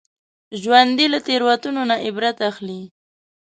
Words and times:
ژوندي 0.61 1.05
له 1.13 1.19
تېروتنو 1.27 1.81
نه 1.89 1.95
عبرت 2.05 2.37
اخلي 2.49 2.79